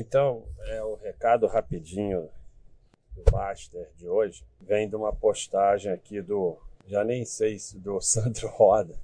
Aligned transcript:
Então, 0.00 0.44
é 0.68 0.80
o 0.80 0.94
recado 0.94 1.48
rapidinho 1.48 2.28
do 3.16 3.24
Master 3.32 3.90
de 3.96 4.08
hoje. 4.08 4.44
Vem 4.60 4.88
de 4.88 4.94
uma 4.94 5.12
postagem 5.12 5.90
aqui 5.90 6.22
do, 6.22 6.56
já 6.86 7.02
nem 7.02 7.24
sei 7.24 7.58
se 7.58 7.76
do 7.76 7.98
Sandro 8.00 8.46
Roda, 8.46 8.94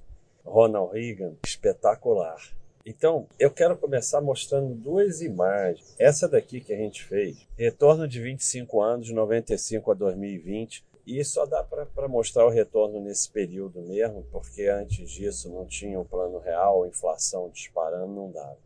Ronald 0.45 0.93
Reagan, 0.93 1.33
espetacular. 1.45 2.41
Então, 2.85 3.27
eu 3.37 3.51
quero 3.51 3.75
começar 3.75 4.21
mostrando 4.21 4.73
duas 4.73 5.21
imagens. 5.21 5.93
Essa 5.99 6.29
daqui 6.29 6.61
que 6.61 6.71
a 6.71 6.77
gente 6.77 7.03
fez, 7.03 7.45
retorno 7.57 8.07
de 8.07 8.21
25 8.21 8.81
anos, 8.81 9.07
de 9.07 9.13
95 9.13 9.91
a 9.91 9.95
2020. 9.95 10.81
E 11.05 11.23
só 11.25 11.45
dá 11.45 11.61
para 11.61 12.07
mostrar 12.07 12.45
o 12.45 12.49
retorno 12.49 13.01
nesse 13.01 13.29
período 13.29 13.81
mesmo, 13.81 14.25
porque 14.31 14.63
antes 14.67 15.11
disso 15.11 15.49
não 15.49 15.65
tinha 15.65 15.99
um 15.99 16.05
plano 16.05 16.39
real, 16.39 16.87
inflação 16.87 17.49
disparando, 17.49 18.07
não 18.07 18.31
dava. 18.31 18.57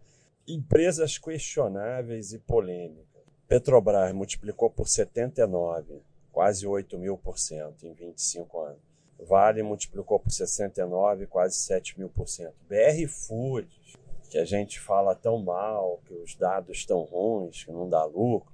Empresas 0.50 1.16
questionáveis 1.20 2.34
e 2.34 2.40
polêmicas. 2.40 3.22
Petrobras 3.48 4.12
multiplicou 4.14 4.68
por 4.68 4.88
79, 4.88 6.02
quase 6.32 6.66
8 6.66 6.98
mil 6.98 7.16
por 7.16 7.38
cento 7.38 7.86
em 7.86 7.94
25 7.94 8.60
anos. 8.60 8.82
Vale 9.20 9.62
multiplicou 9.62 10.20
por 10.20 10.32
69, 10.32 11.28
quase 11.28 11.56
7 11.56 12.00
mil 12.00 12.10
por 12.10 12.28
cento. 12.28 12.56
BR 12.68 13.08
Foods 13.08 13.96
que 14.28 14.40
a 14.40 14.46
gente 14.46 14.80
fala 14.80 15.14
tão 15.14 15.38
mal, 15.38 16.00
que 16.06 16.14
os 16.16 16.36
dados 16.36 16.78
estão 16.78 17.04
ruins, 17.04 17.64
que 17.64 17.72
não 17.72 17.88
dá 17.88 18.04
lucro, 18.06 18.52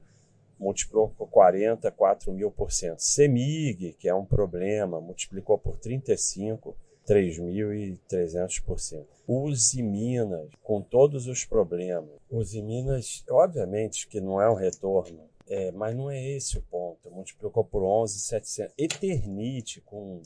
multiplicou 0.60 1.10
por 1.10 1.28
44 1.28 2.32
mil 2.34 2.52
por 2.52 2.74
cento. 2.74 3.00
CEMIG, 3.00 3.94
que 3.94 4.10
é 4.10 4.16
um 4.16 4.26
problema, 4.26 5.00
multiplicou 5.00 5.58
por 5.58 5.78
35, 5.78 6.76
3.300%. 7.08 9.06
Use 9.28 9.82
Minas, 9.82 10.50
com 10.64 10.82
todos 10.82 11.28
os 11.28 11.46
problemas. 11.46 12.10
Use 12.30 12.62
Minas, 12.62 13.24
obviamente 13.30 14.08
que 14.08 14.20
não 14.20 14.42
é 14.42 14.50
um 14.50 14.56
retorno, 14.56 15.22
é, 15.48 15.72
mas 15.72 15.96
não 15.96 16.10
é 16.10 16.24
esse 16.24 16.58
o 16.58 16.62
ponto. 16.62 17.10
Multiplicou 17.12 17.64
por 17.64 17.82
11.700. 17.82 18.72
Eternite, 18.78 19.82
com 19.82 20.22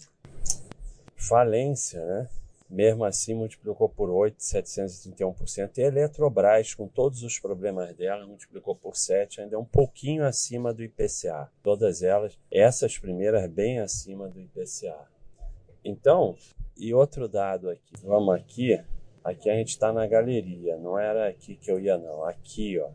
falência, 1.16 2.06
né? 2.06 2.30
mesmo 2.70 3.03
assim 3.03 3.34
multiplicou 3.34 3.90
por 3.90 4.09
8,731%. 4.09 5.78
E 5.78 5.84
a 5.84 5.88
Eletrobras, 5.88 6.73
com 6.75 6.88
todos 6.88 7.23
os 7.23 7.40
problemas 7.40 7.96
dela, 7.96 8.25
multiplicou 8.28 8.75
por 8.75 8.96
7, 8.96 9.42
ainda 9.42 9.56
é 9.56 9.59
um 9.59 9.66
pouquinho 9.66 10.23
acima 10.23 10.73
do 10.73 10.84
IPCA. 10.84 11.50
Todas 11.64 12.03
elas, 12.03 12.38
essas 12.52 12.98
primeiras 12.98 13.50
bem 13.50 13.80
acima 13.80 14.28
do 14.30 14.40
IPCA. 14.40 15.08
Então, 15.84 16.36
e 16.80 16.94
outro 16.94 17.27
dado 17.27 17.69
aqui, 17.69 17.94
vamos 18.03 18.33
aqui, 18.35 18.81
aqui 19.23 19.49
a 19.49 19.55
gente 19.55 19.69
está 19.69 19.91
na 19.91 20.08
galeria, 20.08 20.77
não 20.77 20.97
era 20.97 21.27
aqui 21.27 21.55
que 21.55 21.69
eu 21.69 21.80
ia 21.80 21.97
não, 21.97 22.23
aqui 22.23 22.80
ó. 22.80 22.89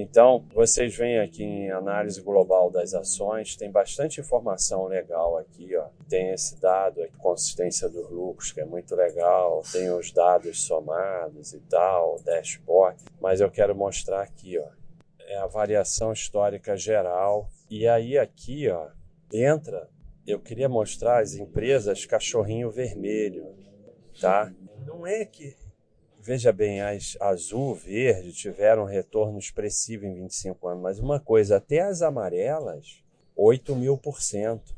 Então, 0.00 0.44
vocês 0.54 0.96
veem 0.96 1.18
aqui 1.18 1.42
em 1.42 1.72
análise 1.72 2.20
global 2.22 2.70
das 2.70 2.94
ações, 2.94 3.56
tem 3.56 3.68
bastante 3.68 4.20
informação 4.20 4.84
legal 4.84 5.36
aqui, 5.36 5.74
ó. 5.74 5.88
Tem 6.08 6.30
esse 6.30 6.60
dado 6.60 7.02
aqui, 7.02 7.16
consistência 7.16 7.88
dos 7.88 8.08
lucros, 8.08 8.52
que 8.52 8.60
é 8.60 8.64
muito 8.64 8.94
legal, 8.94 9.60
tem 9.72 9.90
os 9.90 10.12
dados 10.12 10.62
somados 10.62 11.52
e 11.52 11.58
tal, 11.60 12.16
dashboard, 12.24 13.02
mas 13.20 13.40
eu 13.40 13.50
quero 13.50 13.74
mostrar 13.74 14.22
aqui, 14.22 14.56
ó. 14.56 14.68
É 15.20 15.36
a 15.38 15.46
variação 15.46 16.12
histórica 16.12 16.76
geral. 16.76 17.50
E 17.68 17.88
aí 17.88 18.16
aqui, 18.16 18.68
ó, 18.68 18.90
entra, 19.32 19.88
eu 20.28 20.38
queria 20.38 20.68
mostrar 20.68 21.22
as 21.22 21.34
empresas 21.34 22.04
cachorrinho 22.04 22.70
vermelho, 22.70 23.54
tá? 24.20 24.52
Não 24.86 25.06
é 25.06 25.24
que 25.24 25.56
veja 26.20 26.52
bem, 26.52 26.82
as 26.82 27.16
azul, 27.18 27.74
verde 27.74 28.34
tiveram 28.34 28.82
um 28.82 28.86
retorno 28.86 29.38
expressivo 29.38 30.04
em 30.04 30.12
25 30.12 30.68
anos, 30.68 30.82
mas 30.82 30.98
uma 30.98 31.18
coisa, 31.18 31.56
até 31.56 31.80
as 31.80 32.02
amarelas, 32.02 33.02
8 33.34 33.74
mil 33.74 33.96
por 33.96 34.20
cento. 34.20 34.76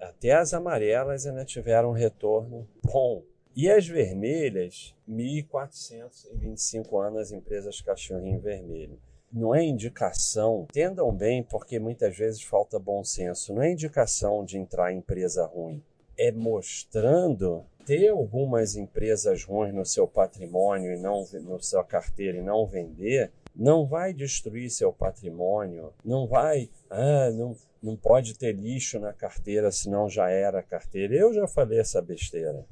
Até 0.00 0.32
as 0.32 0.52
amarelas 0.52 1.24
ainda 1.24 1.44
tiveram 1.44 1.90
um 1.90 1.94
retorno 1.94 2.66
bom. 2.82 3.22
E 3.54 3.70
as 3.70 3.86
vermelhas, 3.86 4.92
1.425 5.08 7.06
anos 7.06 7.20
as 7.20 7.30
empresas 7.30 7.80
cachorrinho 7.80 8.40
vermelho. 8.40 8.98
Não 9.34 9.52
é 9.52 9.64
indicação, 9.64 10.64
entendam 10.70 11.10
bem, 11.10 11.42
porque 11.42 11.80
muitas 11.80 12.16
vezes 12.16 12.40
falta 12.40 12.78
bom 12.78 13.02
senso, 13.02 13.52
não 13.52 13.62
é 13.62 13.72
indicação 13.72 14.44
de 14.44 14.56
entrar 14.56 14.92
em 14.92 14.98
empresa 14.98 15.44
ruim. 15.44 15.82
É 16.16 16.30
mostrando 16.30 17.64
ter 17.84 18.10
algumas 18.10 18.76
empresas 18.76 19.42
ruins 19.42 19.74
no 19.74 19.84
seu 19.84 20.06
patrimônio 20.06 20.92
e 20.92 20.96
não 21.00 21.26
no 21.42 21.60
sua 21.60 21.82
carteira 21.82 22.38
e 22.38 22.42
não 22.42 22.64
vender, 22.64 23.32
não 23.56 23.84
vai 23.84 24.14
destruir 24.14 24.70
seu 24.70 24.92
patrimônio, 24.92 25.92
não 26.04 26.28
vai, 26.28 26.70
ah, 26.88 27.28
não, 27.32 27.56
não 27.82 27.96
pode 27.96 28.38
ter 28.38 28.52
lixo 28.52 29.00
na 29.00 29.12
carteira 29.12 29.72
senão 29.72 30.08
já 30.08 30.30
era 30.30 30.62
carteira. 30.62 31.12
Eu 31.12 31.34
já 31.34 31.48
falei 31.48 31.80
essa 31.80 32.00
besteira. 32.00 32.64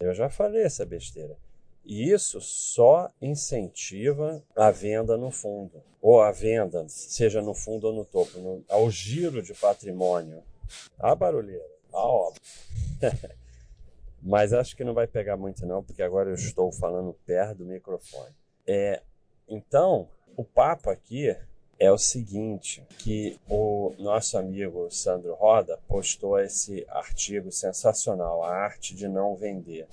Eu 0.00 0.12
já 0.12 0.28
falei 0.28 0.64
essa 0.64 0.84
besteira. 0.84 1.36
E 1.88 2.12
isso 2.12 2.38
só 2.38 3.10
incentiva 3.20 4.44
a 4.54 4.70
venda 4.70 5.16
no 5.16 5.30
fundo, 5.30 5.82
ou 6.02 6.20
a 6.20 6.30
venda, 6.30 6.86
seja 6.86 7.40
no 7.40 7.54
fundo 7.54 7.86
ou 7.86 7.94
no 7.94 8.04
topo, 8.04 8.38
no, 8.38 8.62
ao 8.68 8.90
giro 8.90 9.42
de 9.42 9.54
patrimônio. 9.54 10.42
A 10.98 11.14
barulheira, 11.14 11.64
a 11.90 11.96
obra. 12.06 12.40
Mas 14.20 14.52
acho 14.52 14.76
que 14.76 14.84
não 14.84 14.92
vai 14.92 15.06
pegar 15.06 15.38
muito 15.38 15.64
não, 15.64 15.82
porque 15.82 16.02
agora 16.02 16.28
eu 16.28 16.34
estou 16.34 16.70
falando 16.70 17.14
perto 17.24 17.58
do 17.58 17.64
microfone. 17.64 18.34
É, 18.66 19.00
então, 19.48 20.10
o 20.36 20.44
papo 20.44 20.90
aqui 20.90 21.34
é 21.78 21.90
o 21.90 21.96
seguinte, 21.96 22.84
que 22.98 23.40
o 23.48 23.94
nosso 23.98 24.36
amigo 24.36 24.90
Sandro 24.90 25.34
Roda 25.34 25.78
postou 25.88 26.38
esse 26.38 26.84
artigo 26.90 27.50
sensacional, 27.50 28.44
a 28.44 28.54
arte 28.54 28.94
de 28.94 29.08
não 29.08 29.34
vender. 29.34 29.88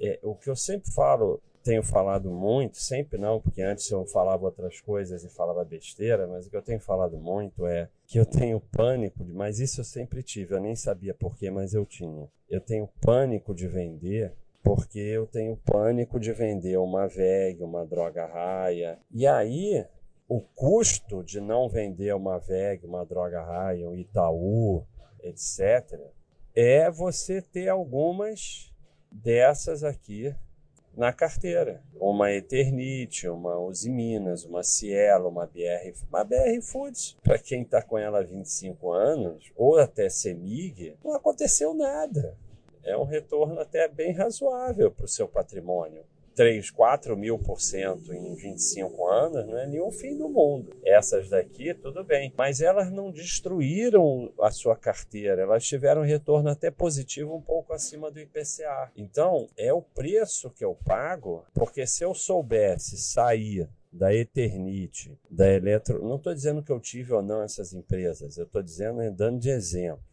É, 0.00 0.18
o 0.22 0.34
que 0.34 0.48
eu 0.48 0.56
sempre 0.56 0.90
falo 0.92 1.40
tenho 1.66 1.82
falado 1.82 2.30
muito, 2.30 2.76
sempre 2.76 3.18
não, 3.18 3.40
porque 3.40 3.60
antes 3.60 3.90
eu 3.90 4.06
falava 4.06 4.44
outras 4.44 4.80
coisas 4.80 5.24
e 5.24 5.28
falava 5.28 5.64
besteira, 5.64 6.24
mas 6.24 6.46
o 6.46 6.50
que 6.50 6.56
eu 6.56 6.62
tenho 6.62 6.78
falado 6.78 7.18
muito 7.18 7.66
é 7.66 7.88
que 8.06 8.20
eu 8.20 8.24
tenho 8.24 8.60
pânico, 8.60 9.24
de, 9.24 9.32
mas 9.32 9.58
isso 9.58 9.80
eu 9.80 9.84
sempre 9.84 10.22
tive, 10.22 10.54
eu 10.54 10.60
nem 10.60 10.76
sabia 10.76 11.12
porquê, 11.12 11.50
mas 11.50 11.74
eu 11.74 11.84
tinha. 11.84 12.28
Eu 12.48 12.60
tenho 12.60 12.88
pânico 13.00 13.52
de 13.52 13.66
vender 13.66 14.32
porque 14.62 15.00
eu 15.00 15.26
tenho 15.26 15.56
pânico 15.56 16.20
de 16.20 16.32
vender 16.32 16.76
uma 16.76 17.08
VEG, 17.08 17.62
uma 17.62 17.84
droga 17.84 18.26
raia. 18.26 18.98
E 19.12 19.26
aí, 19.26 19.84
o 20.28 20.40
custo 20.40 21.22
de 21.24 21.40
não 21.40 21.68
vender 21.68 22.14
uma 22.14 22.38
VEG, 22.38 22.84
uma 22.84 23.04
droga 23.04 23.42
raia, 23.42 23.88
um 23.88 23.94
Itaú, 23.94 24.84
etc., 25.20 26.00
é 26.54 26.90
você 26.90 27.42
ter 27.42 27.68
algumas 27.68 28.72
dessas 29.10 29.84
aqui 29.84 30.34
na 30.96 31.12
carteira. 31.12 31.82
Uma 32.00 32.32
Eternite, 32.32 33.28
uma 33.28 33.58
Uzi 33.58 33.90
Minas, 33.90 34.44
uma 34.44 34.62
Cielo, 34.62 35.28
uma 35.28 35.46
BR, 35.46 35.92
uma 36.08 36.24
BR 36.24 36.60
Foods. 36.62 37.16
Para 37.22 37.38
quem 37.38 37.62
está 37.62 37.82
com 37.82 37.98
ela 37.98 38.20
há 38.20 38.22
25 38.22 38.92
anos, 38.92 39.52
ou 39.54 39.78
até 39.78 40.08
Semig, 40.08 40.96
não 41.04 41.14
aconteceu 41.14 41.74
nada. 41.74 42.36
É 42.82 42.96
um 42.96 43.04
retorno 43.04 43.60
até 43.60 43.88
bem 43.88 44.12
razoável 44.12 44.90
para 44.90 45.04
o 45.04 45.08
seu 45.08 45.28
patrimônio. 45.28 46.04
3, 46.36 46.70
4 46.70 47.16
mil 47.16 47.38
por 47.38 47.60
cento 47.62 48.12
em 48.12 48.34
25 48.34 49.08
anos 49.08 49.46
não 49.46 49.58
é 49.58 49.66
nenhum 49.66 49.90
fim 49.90 50.16
do 50.16 50.28
mundo. 50.28 50.76
Essas 50.84 51.30
daqui, 51.30 51.72
tudo 51.72 52.04
bem. 52.04 52.32
Mas 52.36 52.60
elas 52.60 52.92
não 52.92 53.10
destruíram 53.10 54.30
a 54.40 54.50
sua 54.50 54.76
carteira, 54.76 55.40
elas 55.42 55.64
tiveram 55.64 56.02
retorno 56.02 56.50
até 56.50 56.70
positivo 56.70 57.34
um 57.34 57.40
pouco 57.40 57.72
acima 57.72 58.10
do 58.10 58.20
IPCA. 58.20 58.92
Então, 58.94 59.48
é 59.56 59.72
o 59.72 59.80
preço 59.80 60.50
que 60.50 60.64
eu 60.64 60.76
pago, 60.84 61.42
porque 61.54 61.86
se 61.86 62.04
eu 62.04 62.14
soubesse 62.14 62.98
sair 62.98 63.66
da 63.90 64.14
Eternite, 64.14 65.18
da 65.30 65.50
Eletro. 65.50 66.06
Não 66.06 66.16
estou 66.16 66.34
dizendo 66.34 66.62
que 66.62 66.70
eu 66.70 66.78
tive 66.78 67.14
ou 67.14 67.22
não 67.22 67.42
essas 67.42 67.72
empresas, 67.72 68.36
eu 68.36 68.44
estou 68.44 68.62
dizendo, 68.62 69.10
dando 69.10 69.38
de 69.38 69.48
exemplo. 69.48 70.04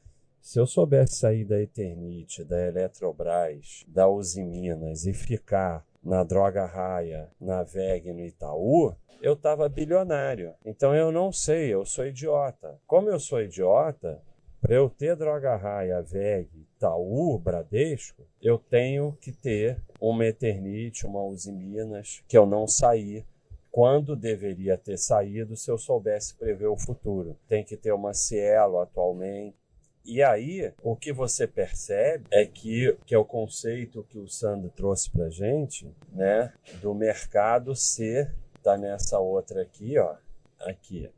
Se 0.41 0.59
eu 0.59 0.65
soubesse 0.65 1.15
sair 1.15 1.43
da 1.45 1.61
Eternite, 1.61 2.43
da 2.43 2.65
Eletrobras, 2.65 3.83
da 3.87 4.07
Uzi 4.07 4.43
Minas 4.43 5.05
e 5.05 5.13
ficar 5.13 5.85
na 6.03 6.23
Droga 6.23 6.65
Raia, 6.65 7.29
na 7.39 7.63
VEG 7.63 8.11
no 8.11 8.19
Itaú, 8.25 8.95
eu 9.21 9.33
estava 9.33 9.69
bilionário. 9.69 10.53
Então 10.65 10.93
eu 10.93 11.11
não 11.11 11.31
sei, 11.31 11.73
eu 11.73 11.85
sou 11.85 12.05
idiota. 12.05 12.77
Como 12.85 13.09
eu 13.09 13.19
sou 13.19 13.41
idiota, 13.41 14.21
para 14.59 14.75
eu 14.75 14.89
ter 14.89 15.15
Droga 15.15 15.55
Raia, 15.55 16.01
VEG, 16.01 16.49
Itaú, 16.75 17.37
Bradesco, 17.37 18.23
eu 18.41 18.57
tenho 18.57 19.17
que 19.21 19.31
ter 19.31 19.81
uma 19.99 20.25
Eternite, 20.25 21.05
uma 21.05 21.23
Uzi 21.23 21.51
Minas, 21.51 22.23
que 22.27 22.37
eu 22.37 22.45
não 22.45 22.67
saí 22.67 23.25
quando 23.71 24.15
deveria 24.15 24.77
ter 24.77 24.97
saído 24.97 25.55
se 25.55 25.71
eu 25.71 25.77
soubesse 25.77 26.35
prever 26.35 26.67
o 26.67 26.77
futuro. 26.77 27.35
Tem 27.47 27.63
que 27.63 27.75
ter 27.75 27.91
uma 27.91 28.13
Cielo 28.13 28.79
atualmente, 28.79 29.57
e 30.05 30.21
aí, 30.21 30.73
o 30.81 30.95
que 30.95 31.13
você 31.13 31.47
percebe 31.47 32.25
é 32.31 32.45
que, 32.45 32.97
que 33.05 33.15
é 33.15 33.17
o 33.17 33.25
conceito 33.25 34.05
que 34.09 34.17
o 34.17 34.27
Sandro 34.27 34.69
trouxe 34.69 35.09
para 35.09 35.29
gente, 35.29 35.89
né, 36.11 36.53
do 36.81 36.93
mercado 36.93 37.75
ser 37.75 38.33
está 38.63 38.77
nessa 38.77 39.19
outra 39.19 39.61
aqui, 39.61 39.97
ó, 39.97 40.15
aqui, 40.61 41.09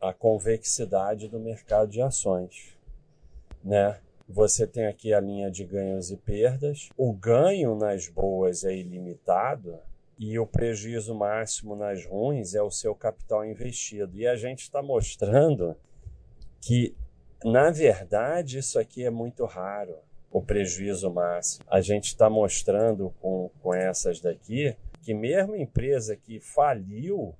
a 0.00 0.12
convexidade 0.12 1.28
do 1.28 1.40
mercado 1.40 1.90
de 1.90 2.00
ações, 2.00 2.76
né? 3.62 3.98
Você 4.28 4.66
tem 4.66 4.86
aqui 4.86 5.12
a 5.12 5.20
linha 5.20 5.50
de 5.50 5.64
ganhos 5.64 6.10
e 6.10 6.16
perdas. 6.16 6.88
O 6.96 7.12
ganho 7.12 7.74
nas 7.74 8.08
boas 8.08 8.64
é 8.64 8.74
ilimitado 8.74 9.78
e 10.18 10.38
o 10.38 10.46
prejuízo 10.46 11.14
máximo 11.14 11.74
nas 11.76 12.06
ruins 12.06 12.54
é 12.54 12.62
o 12.62 12.70
seu 12.70 12.94
capital 12.94 13.44
investido. 13.44 14.16
E 14.16 14.26
a 14.26 14.36
gente 14.36 14.60
está 14.60 14.80
mostrando 14.80 15.76
que, 16.60 16.96
na 17.44 17.70
verdade, 17.70 18.58
isso 18.58 18.78
aqui 18.78 19.04
é 19.04 19.10
muito 19.10 19.44
raro, 19.44 19.96
o 20.30 20.40
prejuízo 20.40 21.10
máximo. 21.10 21.64
A 21.68 21.80
gente 21.80 22.06
está 22.06 22.30
mostrando 22.30 23.12
com, 23.20 23.50
com 23.60 23.74
essas 23.74 24.20
daqui 24.20 24.76
que 25.02 25.12
mesmo 25.12 25.56
empresa 25.56 26.16
que 26.16 26.40
faliu 26.40 27.34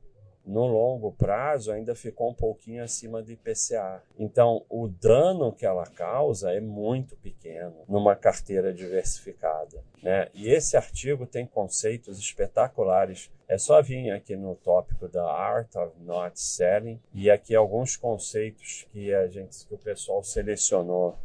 no 0.45 0.67
longo 0.67 1.13
prazo 1.13 1.73
ainda 1.73 1.95
ficou 1.95 2.31
um 2.31 2.35
pouquinho 2.35 2.83
acima 2.83 3.23
do 3.23 3.31
IPCA. 3.31 4.03
Então, 4.19 4.65
o 4.69 4.89
dano 4.89 5.53
que 5.53 5.65
ela 5.65 5.87
causa 5.87 6.53
é 6.53 6.61
muito 6.61 7.17
pequeno 7.17 7.85
numa 7.89 8.17
carteira 8.17 8.73
diversificada. 8.73 9.83
Né? 10.03 10.29
E 10.35 10.51
esse 10.51 10.77
artigo 10.77 11.27
tem 11.27 11.47
conceitos 11.47 12.19
espetaculares. 12.19 13.31
É 13.47 13.57
só 13.57 13.81
vir 13.81 14.11
aqui 14.11 14.35
no 14.35 14.55
tópico 14.57 15.09
da 15.09 15.25
Art 15.31 15.75
of 15.77 15.93
Not 16.01 16.41
Selling 16.41 17.01
e 17.15 17.31
aqui 17.31 17.55
alguns 17.55 17.97
conceitos 17.97 18.87
que 18.93 19.15
a 19.15 19.29
gente 19.29 19.67
que 19.67 19.75
o 19.75 19.79
pessoal 19.79 20.25
selecionou 20.25 21.17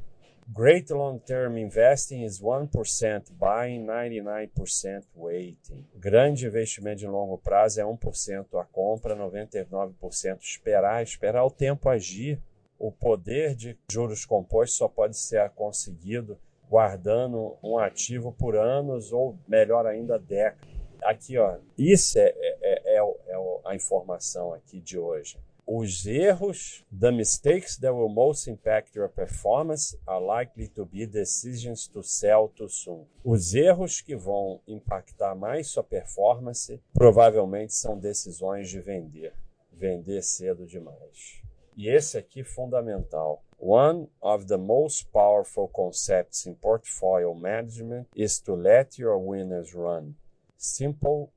Great 0.54 0.90
long-term 0.90 1.58
investing 1.58 2.24
is 2.24 2.40
1% 2.40 3.34
buying, 3.38 3.86
99% 3.86 5.04
waiting. 5.14 5.86
Grande 5.98 6.46
investimento 6.46 7.00
de 7.00 7.08
longo 7.08 7.38
prazo 7.38 7.82
é 7.82 7.84
1% 7.84 8.58
a 8.58 8.64
compra, 8.64 9.14
99% 9.14 10.42
esperar, 10.42 11.04
esperar 11.04 11.44
o 11.44 11.52
tempo 11.52 11.90
agir. 11.90 12.42
O 12.80 12.90
poder 12.94 13.56
de 13.56 13.78
juros 13.92 14.24
compostos 14.24 14.78
só 14.78 14.88
pode 14.88 15.18
ser 15.18 15.50
conseguido 15.50 16.40
guardando 16.70 17.58
um 17.62 17.78
ativo 17.78 18.32
por 18.32 18.56
anos 18.56 19.12
ou, 19.12 19.38
melhor 19.50 19.86
ainda, 19.86 20.18
décadas. 20.18 20.70
Aqui, 21.04 21.38
ó, 21.38 21.58
isso 21.78 22.18
é, 22.18 22.34
é, 22.38 22.96
é, 22.96 23.00
é 23.00 23.62
a 23.66 23.76
informação 23.76 24.54
aqui 24.54 24.80
de 24.80 24.98
hoje 24.98 25.38
os 25.68 26.06
erros, 26.06 26.86
the 26.98 27.12
mistakes 27.12 27.78
that 27.78 27.94
will 27.94 28.08
most 28.08 28.48
impact 28.48 28.96
your 28.96 29.10
performance 29.10 29.98
are 30.08 30.22
likely 30.22 30.70
to 30.70 30.86
be 30.86 31.06
decisions 31.06 31.88
to 31.90 32.02
sell 32.02 32.48
too 32.48 32.70
soon. 32.70 33.06
Os 33.22 33.54
erros 33.54 34.00
que 34.00 34.16
vão 34.16 34.62
impactar 34.66 35.36
mais 35.36 35.68
sua 35.68 35.84
performance 35.84 36.82
provavelmente 36.94 37.74
são 37.74 38.00
decisões 38.00 38.70
de 38.70 38.80
vender, 38.80 39.34
vender 39.74 40.24
cedo 40.24 40.66
demais. 40.66 41.42
E 41.76 41.90
esse 41.90 42.18
aqui 42.18 42.46
fundamental. 42.46 43.44
One 43.60 44.08
of 44.22 44.46
the 44.46 44.58
most 44.58 45.10
powerful 45.12 45.68
concepts 45.68 46.46
in 46.46 46.56
portfolio 46.56 47.34
management 47.34 48.08
is 48.16 48.40
to 48.42 48.56
let 48.56 48.98
your 48.98 49.18
winners 49.18 49.74
run. 49.74 50.16
Simple 50.56 51.30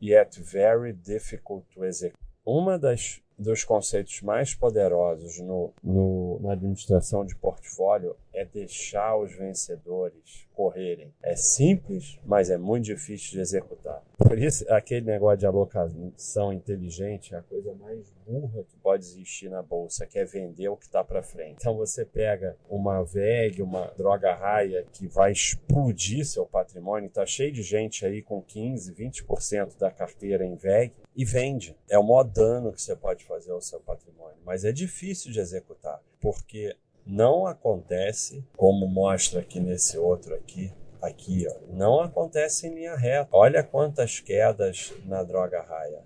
yet 0.00 0.36
very 0.38 0.92
difficult 0.92 1.64
to 1.74 1.84
execute. 1.84 2.16
Uma 2.44 2.78
das 2.78 3.22
dos 3.42 3.64
conceitos 3.64 4.22
mais 4.22 4.54
poderosos 4.54 5.38
no, 5.40 5.72
no, 5.82 6.38
na 6.40 6.52
administração 6.52 7.24
de 7.24 7.34
portfólio 7.36 8.16
é 8.32 8.44
deixar 8.44 9.16
os 9.16 9.34
vencedores 9.36 10.46
correrem. 10.54 11.12
É 11.22 11.34
simples, 11.34 12.18
mas 12.24 12.50
é 12.50 12.56
muito 12.56 12.84
difícil 12.84 13.32
de 13.32 13.40
executar. 13.40 14.02
Por 14.16 14.38
isso, 14.38 14.64
aquele 14.72 15.06
negócio 15.06 15.38
de 15.38 15.46
alocação 15.46 16.52
inteligente 16.52 17.34
é 17.34 17.38
a 17.38 17.42
coisa 17.42 17.74
mais 17.74 18.10
burra 18.26 18.64
que 18.64 18.76
pode 18.76 19.04
existir 19.04 19.48
na 19.50 19.62
bolsa, 19.62 20.06
que 20.06 20.18
é 20.18 20.24
vender 20.24 20.68
o 20.68 20.76
que 20.76 20.84
está 20.84 21.02
para 21.02 21.22
frente. 21.22 21.56
Então 21.60 21.76
você 21.76 22.04
pega 22.04 22.56
uma 22.68 23.02
VEG, 23.02 23.62
uma 23.62 23.92
droga 23.96 24.34
raia 24.34 24.86
que 24.92 25.06
vai 25.06 25.32
explodir 25.32 26.24
seu 26.24 26.46
patrimônio, 26.46 27.08
está 27.08 27.26
cheio 27.26 27.52
de 27.52 27.62
gente 27.62 28.06
aí 28.06 28.22
com 28.22 28.42
15, 28.42 28.94
20% 28.94 29.78
da 29.78 29.90
carteira 29.90 30.44
em 30.44 30.56
VEG 30.56 30.92
e 31.16 31.24
vende. 31.24 31.76
É 31.90 31.98
o 31.98 32.02
maior 32.02 32.24
dano 32.24 32.72
que 32.72 32.80
você 32.80 32.96
pode 32.96 33.24
fazer 33.24 33.50
ao 33.50 33.60
seu 33.60 33.80
patrimônio, 33.80 34.38
mas 34.44 34.64
é 34.64 34.72
difícil 34.72 35.32
de 35.32 35.40
executar, 35.40 36.00
porque 36.20 36.76
não 37.06 37.46
acontece, 37.46 38.44
como 38.56 38.86
mostra 38.86 39.40
aqui 39.40 39.60
nesse 39.60 39.98
outro 39.98 40.34
aqui, 40.34 40.72
aqui, 41.00 41.46
ó, 41.48 41.74
não 41.74 42.00
acontece 42.00 42.66
em 42.66 42.74
linha 42.74 42.96
reta. 42.96 43.28
Olha 43.32 43.62
quantas 43.62 44.20
quedas 44.20 44.92
na 45.04 45.22
droga 45.22 45.60
raia. 45.62 46.00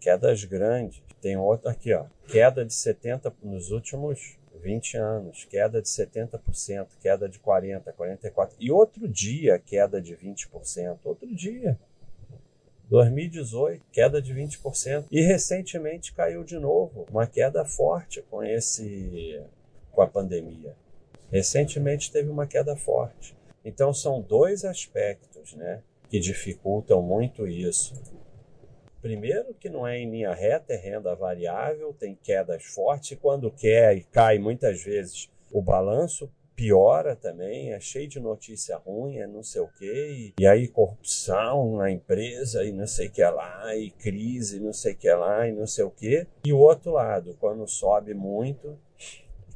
Quedas 0.00 0.44
grandes. 0.44 1.02
Tem 1.20 1.36
outro 1.36 1.68
aqui, 1.68 1.92
ó, 1.94 2.06
queda 2.26 2.64
de 2.64 2.74
70 2.74 3.32
nos 3.42 3.70
últimos 3.70 4.36
20 4.60 4.96
anos, 4.96 5.44
queda 5.44 5.80
de 5.80 5.88
70%, 5.88 6.88
queda 7.00 7.28
de 7.28 7.38
40, 7.38 7.92
44 7.92 8.56
e 8.58 8.70
outro 8.70 9.08
dia 9.08 9.58
queda 9.58 10.00
de 10.00 10.16
20%, 10.16 10.98
outro 11.04 11.32
dia. 11.34 11.78
2018, 12.88 13.84
queda 13.90 14.20
de 14.20 14.34
20%. 14.34 15.06
E 15.10 15.22
recentemente 15.22 16.12
caiu 16.12 16.44
de 16.44 16.58
novo, 16.58 17.06
uma 17.10 17.26
queda 17.26 17.64
forte 17.64 18.22
com 18.30 18.42
esse 18.42 19.40
com 19.92 20.02
a 20.02 20.06
pandemia. 20.06 20.74
Recentemente 21.30 22.10
teve 22.10 22.28
uma 22.28 22.46
queda 22.46 22.74
forte. 22.74 23.36
Então 23.64 23.94
são 23.94 24.20
dois 24.20 24.64
aspectos, 24.64 25.54
né, 25.54 25.82
que 26.08 26.18
dificultam 26.18 27.00
muito 27.00 27.46
isso. 27.46 27.94
Primeiro 29.00 29.54
que 29.54 29.68
não 29.68 29.86
é 29.86 29.98
em 29.98 30.10
linha 30.10 30.32
reta, 30.32 30.72
é 30.72 30.76
renda 30.76 31.14
variável, 31.14 31.92
tem 31.92 32.14
quedas 32.22 32.64
fortes, 32.64 33.18
quando 33.20 33.50
quer 33.50 33.96
e 33.96 34.02
cai 34.02 34.38
muitas 34.38 34.82
vezes 34.82 35.28
o 35.50 35.60
balanço 35.60 36.30
piora 36.54 37.16
também, 37.16 37.72
é 37.72 37.80
cheio 37.80 38.06
de 38.06 38.20
notícia 38.20 38.76
ruim, 38.76 39.18
é 39.18 39.26
não 39.26 39.42
sei 39.42 39.60
o 39.60 39.68
quê, 39.68 40.32
e, 40.38 40.42
e 40.42 40.46
aí 40.46 40.68
corrupção 40.68 41.76
na 41.76 41.90
empresa, 41.90 42.64
e 42.64 42.72
não 42.72 42.86
sei 42.86 43.08
o 43.08 43.10
que 43.10 43.24
lá, 43.24 43.74
e 43.74 43.90
crise, 43.90 44.60
não 44.60 44.72
sei 44.72 44.92
o 44.92 44.96
que 44.96 45.12
lá, 45.12 45.48
e 45.48 45.52
não 45.52 45.66
sei 45.66 45.84
o 45.84 45.90
quê. 45.90 46.26
E 46.44 46.52
o 46.52 46.58
outro 46.58 46.92
lado, 46.92 47.36
quando 47.40 47.66
sobe 47.66 48.14
muito, 48.14 48.78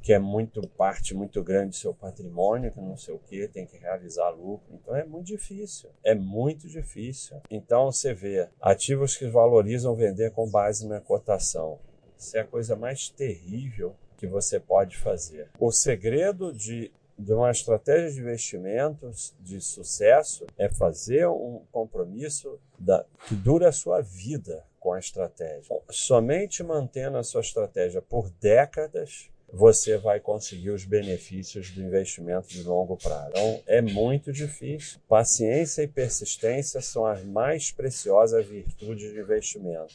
que 0.06 0.12
é 0.12 0.20
muito 0.20 0.64
parte 0.68 1.16
muito 1.16 1.42
grande 1.42 1.70
do 1.70 1.74
seu 1.74 1.92
patrimônio, 1.92 2.70
que 2.70 2.80
não 2.80 2.96
sei 2.96 3.12
o 3.12 3.18
que, 3.18 3.48
tem 3.48 3.66
que 3.66 3.76
realizar 3.76 4.30
lucro. 4.30 4.72
Então 4.72 4.94
é 4.94 5.02
muito 5.02 5.26
difícil. 5.26 5.90
É 6.04 6.14
muito 6.14 6.68
difícil. 6.68 7.38
Então 7.50 7.90
você 7.90 8.14
vê 8.14 8.48
ativos 8.60 9.16
que 9.16 9.26
valorizam 9.26 9.96
vender 9.96 10.30
com 10.30 10.48
base 10.48 10.86
na 10.86 11.00
cotação. 11.00 11.80
Isso 12.16 12.36
é 12.36 12.40
a 12.42 12.46
coisa 12.46 12.76
mais 12.76 13.08
terrível 13.08 13.96
que 14.16 14.28
você 14.28 14.60
pode 14.60 14.96
fazer. 14.96 15.50
O 15.58 15.72
segredo 15.72 16.52
de 16.52 16.92
de 17.18 17.32
uma 17.32 17.50
estratégia 17.50 18.10
de 18.12 18.20
investimentos 18.20 19.34
de 19.40 19.58
sucesso 19.58 20.46
é 20.58 20.68
fazer 20.68 21.26
um 21.26 21.62
compromisso 21.72 22.60
da, 22.78 23.06
que 23.26 23.34
dura 23.34 23.70
a 23.70 23.72
sua 23.72 24.02
vida 24.02 24.62
com 24.78 24.92
a 24.92 24.98
estratégia. 24.98 25.74
Somente 25.88 26.62
mantendo 26.62 27.16
a 27.16 27.24
sua 27.24 27.40
estratégia 27.40 28.02
por 28.02 28.28
décadas 28.38 29.30
você 29.52 29.96
vai 29.96 30.20
conseguir 30.20 30.70
os 30.70 30.84
benefícios 30.84 31.70
do 31.70 31.82
investimento 31.82 32.48
de 32.48 32.62
longo 32.62 32.96
prazo. 32.96 33.30
Então, 33.30 33.62
é 33.66 33.80
muito 33.80 34.32
difícil. 34.32 34.98
Paciência 35.08 35.82
e 35.82 35.88
persistência 35.88 36.80
são 36.80 37.06
as 37.06 37.24
mais 37.24 37.70
preciosas 37.70 38.46
virtudes 38.46 39.12
de 39.12 39.20
investimento. 39.20 39.94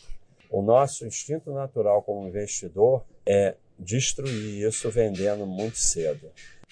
O 0.49 0.61
nosso 0.61 1.05
instinto 1.05 1.51
natural 1.51 2.01
como 2.01 2.27
investidor 2.27 3.03
é 3.25 3.55
destruir 3.77 4.67
isso 4.67 4.89
vendendo 4.89 5.45
muito 5.45 5.77
cedo. 5.77 6.29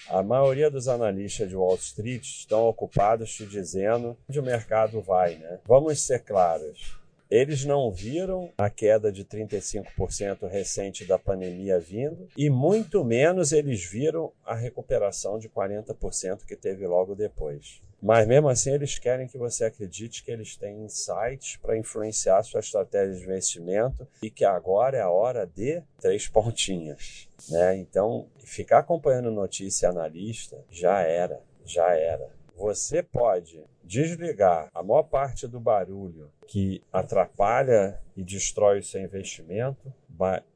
A 0.08 0.22
maioria 0.22 0.70
dos 0.70 0.88
analistas 0.88 1.48
de 1.48 1.56
Wall 1.56 1.76
Street 1.76 2.22
estão 2.22 2.66
ocupados 2.66 3.34
te 3.34 3.44
dizendo 3.46 4.16
onde 4.28 4.40
o 4.40 4.42
mercado 4.42 5.00
vai, 5.00 5.36
né? 5.36 5.58
Vamos 5.66 6.00
ser 6.00 6.20
claros. 6.20 6.99
Eles 7.30 7.64
não 7.64 7.92
viram 7.92 8.50
a 8.58 8.68
queda 8.68 9.12
de 9.12 9.24
35% 9.24 10.48
recente 10.48 11.04
da 11.04 11.18
pandemia 11.18 11.78
vindo 11.78 12.28
e 12.36 12.50
muito 12.50 13.04
menos 13.04 13.52
eles 13.52 13.84
viram 13.84 14.32
a 14.44 14.54
recuperação 14.54 15.38
de 15.38 15.48
40% 15.48 16.44
que 16.44 16.56
teve 16.56 16.86
logo 16.86 17.14
depois. 17.14 17.80
Mas 18.02 18.26
mesmo 18.26 18.48
assim, 18.48 18.72
eles 18.72 18.98
querem 18.98 19.28
que 19.28 19.36
você 19.36 19.66
acredite 19.66 20.24
que 20.24 20.30
eles 20.30 20.56
têm 20.56 20.84
insights 20.84 21.56
para 21.56 21.76
influenciar 21.76 22.42
sua 22.42 22.60
estratégia 22.60 23.14
de 23.14 23.22
investimento 23.22 24.08
e 24.22 24.30
que 24.30 24.44
agora 24.44 24.96
é 24.96 25.02
a 25.02 25.10
hora 25.10 25.46
de 25.46 25.82
três 26.00 26.26
pontinhas. 26.26 27.28
Né? 27.48 27.76
Então, 27.76 28.26
ficar 28.38 28.78
acompanhando 28.78 29.30
notícia 29.30 29.90
analista 29.90 30.64
já 30.70 31.02
era, 31.02 31.42
já 31.64 31.94
era. 31.94 32.26
Você 32.56 33.02
pode 33.02 33.62
desligar 33.90 34.70
a 34.72 34.84
maior 34.84 35.02
parte 35.02 35.48
do 35.48 35.58
barulho 35.58 36.30
que 36.46 36.80
atrapalha 36.92 38.00
e 38.16 38.22
destrói 38.22 38.78
o 38.78 38.84
seu 38.84 39.02
investimento, 39.02 39.92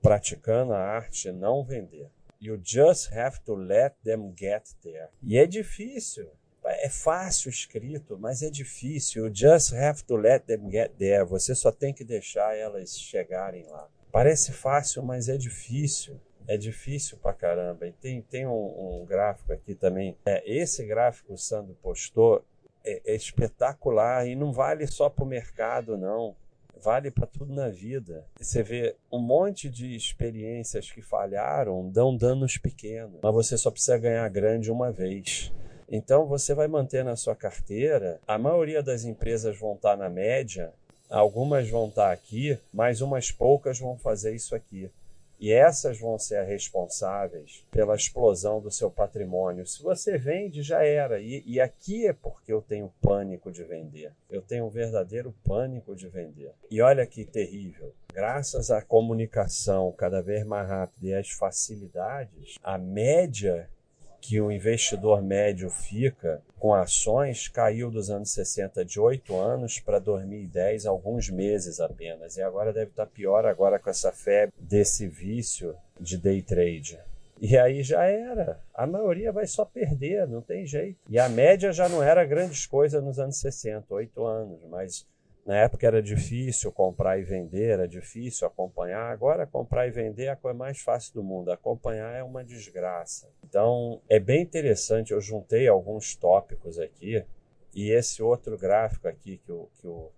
praticando 0.00 0.72
a 0.72 0.78
arte 0.78 1.32
não 1.32 1.64
vender. 1.64 2.08
You 2.40 2.60
just 2.62 3.12
have 3.12 3.40
to 3.40 3.56
let 3.56 3.94
them 4.04 4.32
get 4.38 4.62
there. 4.82 5.08
E 5.20 5.36
é 5.36 5.46
difícil. 5.46 6.30
É 6.64 6.88
fácil 6.88 7.50
escrito, 7.50 8.16
mas 8.16 8.40
é 8.40 8.50
difícil. 8.50 9.26
You 9.26 9.34
just 9.34 9.72
have 9.72 10.04
to 10.04 10.14
let 10.14 10.44
them 10.44 10.70
get 10.70 10.92
there. 10.96 11.24
Você 11.24 11.56
só 11.56 11.72
tem 11.72 11.92
que 11.92 12.04
deixar 12.04 12.56
elas 12.56 12.96
chegarem 12.96 13.66
lá. 13.66 13.88
Parece 14.12 14.52
fácil, 14.52 15.02
mas 15.02 15.28
é 15.28 15.36
difícil. 15.36 16.20
É 16.46 16.56
difícil 16.56 17.18
pra 17.18 17.32
caramba. 17.32 17.86
E 17.86 17.92
tem, 17.92 18.22
tem 18.22 18.46
um, 18.46 19.00
um 19.02 19.04
gráfico 19.04 19.52
aqui 19.52 19.74
também. 19.74 20.16
É, 20.24 20.42
esse 20.46 20.84
gráfico 20.84 21.32
o 21.32 21.38
Sandro 21.38 21.74
postou 21.82 22.44
é, 22.84 23.12
é 23.12 23.14
espetacular 23.14 24.26
e 24.26 24.36
não 24.36 24.52
vale 24.52 24.86
só 24.86 25.08
para 25.08 25.24
o 25.24 25.28
mercado, 25.28 25.96
não. 25.96 26.36
Vale 26.82 27.10
para 27.10 27.26
tudo 27.26 27.54
na 27.54 27.68
vida. 27.68 28.26
Você 28.38 28.62
vê 28.62 28.94
um 29.10 29.18
monte 29.18 29.70
de 29.70 29.96
experiências 29.96 30.90
que 30.90 31.00
falharam 31.00 31.88
dão 31.88 32.14
danos 32.14 32.58
pequenos, 32.58 33.20
mas 33.22 33.34
você 33.34 33.56
só 33.56 33.70
precisa 33.70 33.96
ganhar 33.96 34.28
grande 34.28 34.70
uma 34.70 34.92
vez. 34.92 35.50
Então 35.88 36.26
você 36.26 36.54
vai 36.54 36.68
manter 36.68 37.04
na 37.04 37.16
sua 37.16 37.34
carteira. 37.34 38.20
A 38.26 38.36
maioria 38.36 38.82
das 38.82 39.04
empresas 39.04 39.58
vão 39.58 39.74
estar 39.74 39.96
na 39.96 40.10
média, 40.10 40.72
algumas 41.08 41.68
vão 41.70 41.88
estar 41.88 42.12
aqui, 42.12 42.58
mas 42.72 43.00
umas 43.00 43.30
poucas 43.30 43.78
vão 43.78 43.96
fazer 43.96 44.34
isso 44.34 44.54
aqui. 44.54 44.90
E 45.44 45.52
essas 45.52 46.00
vão 46.00 46.18
ser 46.18 46.42
responsáveis 46.44 47.66
pela 47.70 47.94
explosão 47.94 48.62
do 48.62 48.70
seu 48.70 48.90
patrimônio. 48.90 49.66
Se 49.66 49.82
você 49.82 50.16
vende, 50.16 50.62
já 50.62 50.82
era. 50.82 51.20
E, 51.20 51.44
e, 51.44 51.60
aqui 51.60 52.06
é 52.06 52.14
porque 52.14 52.50
eu 52.50 52.62
tenho 52.62 52.90
pânico 53.02 53.52
de 53.52 53.62
vender. 53.62 54.10
Eu 54.30 54.40
tenho 54.40 54.64
um 54.64 54.70
verdadeiro 54.70 55.34
pânico 55.44 55.94
de 55.94 56.08
vender. 56.08 56.54
E 56.70 56.80
olha 56.80 57.06
que 57.06 57.26
terrível. 57.26 57.92
Graças 58.10 58.70
à 58.70 58.80
comunicação 58.80 59.92
cada 59.92 60.22
vez 60.22 60.46
mais 60.46 60.66
rápida 60.66 61.08
e 61.08 61.14
às 61.14 61.28
facilidades, 61.28 62.54
a 62.62 62.78
média 62.78 63.68
que 64.26 64.40
o 64.40 64.50
investidor 64.50 65.22
médio 65.22 65.68
fica 65.68 66.40
com 66.58 66.72
ações 66.72 67.46
caiu 67.46 67.90
dos 67.90 68.08
anos 68.08 68.30
60 68.30 68.82
de 68.82 68.98
8 68.98 69.36
anos 69.36 69.78
para 69.78 69.98
2010, 69.98 70.86
alguns 70.86 71.28
meses 71.28 71.78
apenas. 71.78 72.38
E 72.38 72.42
agora 72.42 72.72
deve 72.72 72.90
estar 72.90 73.04
pior 73.04 73.44
agora 73.44 73.78
com 73.78 73.90
essa 73.90 74.10
febre 74.10 74.54
desse 74.58 75.06
vício 75.06 75.76
de 76.00 76.16
day 76.16 76.40
trade. 76.40 76.98
E 77.38 77.58
aí 77.58 77.82
já 77.82 78.04
era. 78.04 78.58
A 78.72 78.86
maioria 78.86 79.30
vai 79.30 79.46
só 79.46 79.62
perder, 79.62 80.26
não 80.26 80.40
tem 80.40 80.64
jeito. 80.64 80.96
E 81.10 81.18
a 81.18 81.28
média 81.28 81.70
já 81.70 81.86
não 81.86 82.02
era 82.02 82.24
grandes 82.24 82.64
coisas 82.64 83.04
nos 83.04 83.18
anos 83.18 83.36
60, 83.36 83.92
8 83.92 84.24
anos, 84.24 84.58
mas 84.70 85.06
na 85.46 85.56
época 85.56 85.86
era 85.86 86.02
difícil 86.02 86.72
comprar 86.72 87.18
e 87.18 87.22
vender, 87.22 87.70
era 87.70 87.86
difícil 87.86 88.46
acompanhar. 88.46 89.12
Agora, 89.12 89.46
comprar 89.46 89.86
e 89.86 89.90
vender 89.90 90.24
é 90.24 90.30
a 90.30 90.36
coisa 90.36 90.56
mais 90.56 90.80
fácil 90.80 91.12
do 91.14 91.22
mundo. 91.22 91.52
Acompanhar 91.52 92.14
é 92.14 92.22
uma 92.22 92.42
desgraça. 92.42 93.28
Então, 93.44 94.00
é 94.08 94.18
bem 94.18 94.40
interessante. 94.40 95.12
Eu 95.12 95.20
juntei 95.20 95.68
alguns 95.68 96.16
tópicos 96.16 96.78
aqui. 96.78 97.22
E 97.74 97.90
esse 97.90 98.22
outro 98.22 98.56
gráfico 98.56 99.06
aqui 99.06 99.36
que 99.38 99.52
o, 99.52 99.68
que 99.78 99.86
o, 99.86 100.10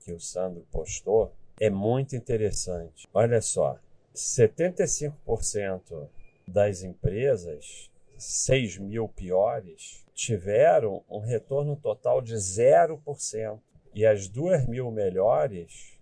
que 0.00 0.12
o 0.12 0.18
Sandro 0.18 0.66
postou 0.72 1.32
é 1.60 1.70
muito 1.70 2.16
interessante. 2.16 3.06
Olha 3.14 3.40
só: 3.40 3.78
75% 4.14 6.08
das 6.48 6.82
empresas, 6.82 7.88
6 8.18 8.78
mil 8.78 9.06
piores, 9.08 10.04
tiveram 10.12 11.04
um 11.08 11.20
retorno 11.20 11.76
total 11.76 12.20
de 12.20 12.34
0%. 12.34 13.60
E 13.94 14.06
as 14.06 14.28
duas 14.28 14.66
mil 14.66 14.90
melhores 14.90 15.98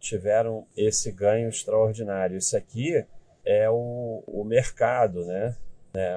tiveram 0.00 0.66
esse 0.76 1.12
ganho 1.12 1.48
extraordinário. 1.48 2.36
Isso 2.36 2.56
aqui 2.56 3.04
é 3.44 3.70
o, 3.70 4.22
o 4.26 4.44
mercado, 4.44 5.24
né? 5.24 5.56
É, 5.94 6.16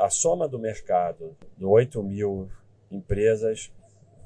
a 0.00 0.10
soma 0.10 0.48
do 0.48 0.58
mercado 0.58 1.36
do 1.56 1.70
8 1.70 2.02
mil 2.02 2.48
empresas 2.90 3.70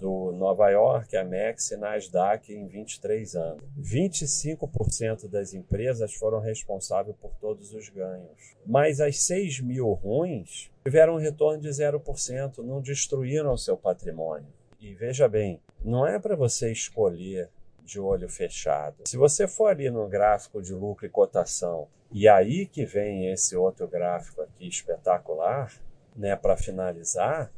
do 0.01 0.33
Nova 0.33 0.71
York, 0.71 1.15
Amex 1.15 1.73
e 1.73 1.77
Nasdaq 1.77 2.53
em 2.53 2.67
23 2.67 3.35
anos. 3.37 3.63
25% 3.79 5.29
das 5.29 5.53
empresas 5.53 6.15
foram 6.15 6.41
responsáveis 6.41 7.15
por 7.21 7.33
todos 7.39 7.75
os 7.75 7.89
ganhos. 7.91 8.57
Mas 8.65 9.01
as 9.01 9.19
6 9.25 9.61
mil 9.61 9.93
ruins 9.93 10.71
tiveram 10.83 11.15
um 11.15 11.19
retorno 11.19 11.61
de 11.61 11.69
0%, 11.69 12.59
não 12.59 12.81
destruíram 12.81 13.57
seu 13.59 13.77
patrimônio. 13.77 14.49
E 14.81 14.95
veja 14.95 15.29
bem, 15.29 15.61
não 15.85 16.07
é 16.07 16.19
para 16.19 16.37
você 16.37 16.71
escolher 16.71 17.49
de 17.83 17.99
olho 17.99 18.29
fechado. 18.29 19.03
Se 19.07 19.17
você 19.17 19.49
for 19.49 19.67
ali 19.67 19.91
no 19.91 20.09
gráfico 20.09 20.63
de 20.63 20.73
lucro 20.73 21.07
e 21.07 21.11
cotação, 21.11 21.89
e 22.13 22.29
aí 22.29 22.67
que 22.67 22.85
vem 22.85 23.31
esse 23.33 23.57
outro 23.57 23.89
gráfico 23.89 24.43
aqui 24.43 24.69
espetacular, 24.69 25.73
né, 26.15 26.37
para 26.37 26.57
finalizar, 26.57 27.51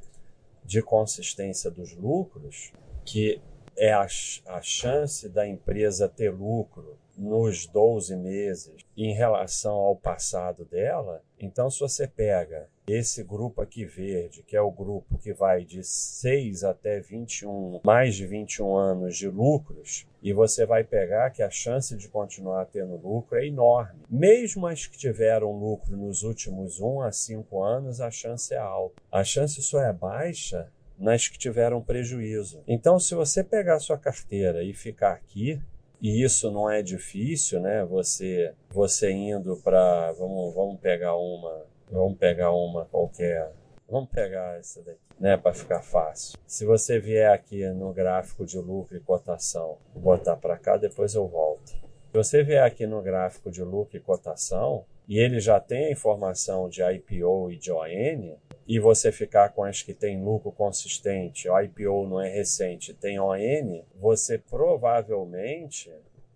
de 0.65 0.81
consistência 0.81 1.71
dos 1.71 1.93
lucros, 1.95 2.73
que 3.05 3.41
é 3.77 3.93
a, 3.93 4.07
a 4.47 4.61
chance 4.63 5.29
da 5.29 5.47
empresa 5.47 6.09
ter 6.09 6.31
lucro 6.31 6.97
nos 7.17 7.67
12 7.67 8.17
meses 8.17 8.85
em 8.97 9.15
relação 9.15 9.75
ao 9.75 9.97
passado 9.97 10.65
dela. 10.65 11.23
Então, 11.39 11.71
se 11.71 11.81
você 11.81 12.07
pega 12.07 12.69
esse 12.87 13.23
grupo 13.23 13.63
aqui 13.63 13.85
verde, 13.85 14.43
que 14.43 14.57
é 14.57 14.61
o 14.61 14.71
grupo 14.71 15.19
que 15.19 15.33
vai 15.33 15.65
de 15.65 15.83
6 15.85 16.65
até 16.65 17.01
21, 17.01 17.81
mais 17.85 18.15
de 18.15 18.27
21 18.27 18.77
anos 18.77 19.17
de 19.17 19.29
lucros, 19.29 20.07
e 20.23 20.33
você 20.33 20.67
vai 20.67 20.85
pegar 20.85 21.31
que 21.31 21.43
a 21.43 21.51
chance 21.51 21.97
de 21.97 22.09
continuar 22.09 22.67
tendo 22.67 22.97
lucro 22.97 23.39
é 23.39 23.47
enorme. 23.47 24.03
Mesmo 24.09 24.67
as 24.67 24.87
que 24.87 24.99
tiveram 24.99 25.53
lucro 25.53 25.97
nos 25.97 26.23
últimos 26.23 26.81
1 26.81 27.01
a 27.03 27.13
5 27.13 27.63
anos, 27.63 28.01
a 28.01 28.11
chance 28.11 28.53
é 28.55 28.59
alta. 28.59 29.03
A 29.11 29.25
chance 29.25 29.61
só 29.63 29.81
é 29.83 29.93
baixa 29.93 30.69
nas 30.99 31.27
que 31.27 31.39
tiveram 31.39 31.83
prejuízo. 31.83 32.63
Então, 32.67 32.99
se 32.99 33.15
você 33.15 33.43
pegar 33.43 33.81
sua 33.81 33.99
carteira 33.99 34.63
e 34.63 34.73
ficar 34.73 35.13
aqui, 35.13 35.61
e 36.03 36.25
isso 36.25 36.51
não 36.51 36.69
é 36.69 36.83
difícil, 36.83 37.61
né? 37.61 37.85
Você 37.85 38.53
você 38.69 39.13
indo 39.13 39.57
para 39.59 40.11
vamos 40.13 40.53
vamos 40.53 40.81
pegar 40.81 41.15
uma 41.15 41.65
vamos 41.89 42.19
pegar 42.19 42.51
uma 42.51 42.87
qualquer 42.87 43.53
vamos 43.89 44.11
pegar 44.11 44.59
essa 44.59 44.83
daqui, 44.83 44.99
né? 45.21 45.37
Para 45.37 45.55
ficar 45.55 45.81
fácil. 45.81 46.37
Se 46.45 46.67
você 46.67 46.99
vier 46.99 47.31
aqui 47.31 47.65
no 47.69 47.93
gráfico 47.93 48.45
de 48.45 48.59
lucro 48.59 48.97
e 48.97 49.01
cotação, 49.01 49.79
botar 49.95 50.37
para 50.37 50.59
cá, 50.59 50.77
depois 50.77 51.15
eu 51.15 51.29
volto. 51.29 51.71
Se 51.71 52.13
você 52.13 52.43
vier 52.43 52.65
aqui 52.65 52.85
no 52.85 53.01
gráfico 53.01 53.49
de 53.49 53.63
lucro 53.63 53.97
e 53.97 54.01
cotação 54.01 54.85
e 55.09 55.19
ele 55.19 55.41
já 55.41 55.59
tem 55.61 55.87
a 55.87 55.91
informação 55.91 56.69
de 56.69 56.83
IPO 56.83 57.51
e 57.51 57.57
de 57.57 57.73
ON, 57.73 58.37
e 58.67 58.79
você 58.79 59.11
ficar 59.11 59.51
com 59.51 59.65
as 59.65 59.83
que 59.83 59.93
tem 59.93 60.23
lucro 60.23 60.53
consistente, 60.53 61.49
o 61.49 61.61
IPO 61.61 62.07
não 62.09 62.21
é 62.21 62.29
recente, 62.29 62.95
tem 62.95 63.19
ON, 63.19 63.85
você 64.01 64.39
provavelmente 64.39 65.93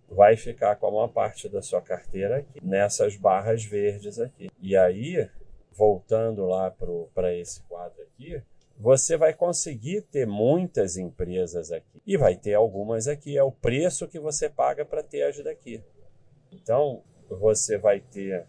vai 0.08 0.36
ficar 0.36 0.76
com 0.76 0.88
uma 0.88 1.08
parte 1.08 1.48
da 1.48 1.62
sua 1.62 1.80
carteira 1.80 2.38
aqui, 2.38 2.60
nessas 2.62 3.16
barras 3.16 3.64
verdes 3.64 4.18
aqui. 4.18 4.50
E 4.60 4.76
aí, 4.76 5.28
voltando 5.72 6.46
lá 6.46 6.70
para 7.14 7.34
esse 7.34 7.62
quadro 7.62 8.02
aqui, 8.02 8.42
você 8.78 9.16
vai 9.16 9.32
conseguir 9.32 10.02
ter 10.02 10.26
muitas 10.26 10.96
empresas 10.96 11.72
aqui. 11.72 12.00
E 12.06 12.16
vai 12.16 12.36
ter 12.36 12.54
algumas 12.54 13.08
aqui. 13.08 13.36
É 13.36 13.42
o 13.42 13.50
preço 13.50 14.06
que 14.06 14.18
você 14.18 14.48
paga 14.48 14.84
para 14.84 15.02
ter 15.02 15.22
as 15.22 15.42
daqui. 15.42 15.82
Então, 16.52 17.02
você 17.28 17.78
vai 17.78 18.00
ter 18.00 18.46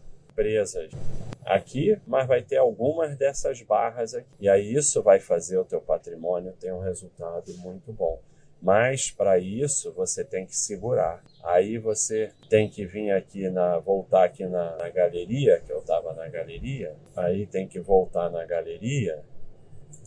aqui, 1.47 1.97
mas 2.05 2.27
vai 2.27 2.41
ter 2.41 2.57
algumas 2.57 3.15
dessas 3.15 3.61
barras 3.61 4.13
aqui. 4.13 4.27
E 4.39 4.49
aí 4.49 4.73
isso 4.73 5.01
vai 5.01 5.19
fazer 5.19 5.57
o 5.57 5.65
teu 5.65 5.79
patrimônio 5.79 6.51
ter 6.53 6.73
um 6.73 6.81
resultado 6.81 7.53
muito 7.59 7.93
bom. 7.93 8.21
Mas 8.61 9.11
para 9.11 9.37
isso 9.37 9.93
você 9.93 10.25
tem 10.25 10.45
que 10.45 10.55
segurar. 10.55 11.23
Aí 11.43 11.77
você 11.77 12.31
tem 12.49 12.69
que 12.69 12.85
vir 12.85 13.11
aqui 13.11 13.49
na 13.49 13.77
voltar 13.79 14.25
aqui 14.25 14.45
na, 14.45 14.75
na 14.75 14.89
galeria, 14.89 15.61
que 15.61 15.71
eu 15.71 15.79
estava 15.79 16.13
na 16.13 16.27
galeria. 16.27 16.95
Aí 17.15 17.45
tem 17.45 17.67
que 17.67 17.79
voltar 17.79 18.29
na 18.29 18.45
galeria 18.45 19.23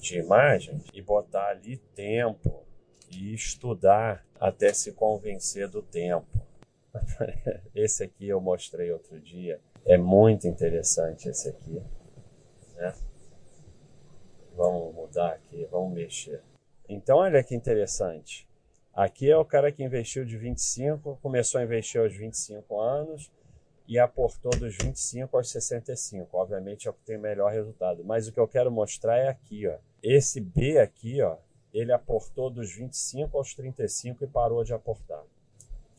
de 0.00 0.18
imagens 0.18 0.84
e 0.92 1.00
botar 1.00 1.48
ali 1.48 1.76
tempo 1.94 2.64
e 3.10 3.32
estudar 3.32 4.26
até 4.38 4.72
se 4.72 4.92
convencer 4.92 5.68
do 5.68 5.80
tempo. 5.80 6.26
Esse 7.74 8.04
aqui 8.04 8.28
eu 8.28 8.40
mostrei 8.40 8.90
outro 8.90 9.18
dia 9.20 9.60
é 9.86 9.96
muito 9.96 10.46
interessante 10.46 11.28
esse 11.28 11.48
aqui. 11.48 11.82
Né? 12.76 12.94
Vamos 14.56 14.94
mudar 14.94 15.32
aqui, 15.32 15.66
vamos 15.70 15.92
mexer. 15.92 16.42
Então, 16.88 17.18
olha 17.18 17.42
que 17.42 17.54
interessante. 17.54 18.48
Aqui 18.92 19.30
é 19.30 19.36
o 19.36 19.44
cara 19.44 19.70
que 19.70 19.82
investiu 19.82 20.24
de 20.24 20.36
25, 20.36 21.18
começou 21.22 21.60
a 21.60 21.64
investir 21.64 22.00
aos 22.00 22.14
25 22.14 22.80
anos 22.80 23.30
e 23.86 23.98
aportou 23.98 24.50
dos 24.52 24.76
25 24.76 25.36
aos 25.36 25.50
65. 25.50 26.36
Obviamente 26.36 26.86
é 26.86 26.90
o 26.90 26.94
que 26.94 27.04
tem 27.04 27.18
melhor 27.18 27.52
resultado. 27.52 28.04
Mas 28.04 28.28
o 28.28 28.32
que 28.32 28.38
eu 28.38 28.46
quero 28.46 28.70
mostrar 28.70 29.16
é 29.16 29.28
aqui, 29.28 29.66
ó. 29.66 29.76
Esse 30.02 30.40
B 30.40 30.78
aqui, 30.78 31.22
ó, 31.22 31.36
ele 31.72 31.92
aportou 31.92 32.50
dos 32.50 32.72
25 32.72 33.36
aos 33.36 33.54
35 33.54 34.24
e 34.24 34.26
parou 34.26 34.62
de 34.62 34.72
aportar. 34.72 35.22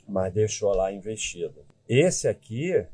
Mas 0.08 0.34
deixou 0.34 0.74
lá 0.74 0.92
investido. 0.92 1.66
Esse 1.88 2.28
aqui 2.28 2.86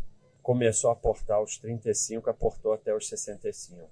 começou 0.47 0.89
a 0.89 0.93
aportar 0.93 1.39
aos 1.39 1.57
35, 1.57 2.29
aportou 2.29 2.71
até 2.71 2.95
os 2.95 3.09
65. 3.09 3.89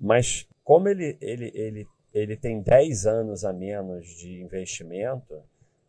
Mas 0.00 0.44
como 0.64 0.88
ele, 0.88 1.16
ele, 1.20 1.52
ele 1.54 1.88
ele 2.12 2.36
tem 2.36 2.60
10 2.60 3.06
anos 3.06 3.44
a 3.44 3.52
menos 3.52 4.08
de 4.16 4.42
investimento, 4.42 5.40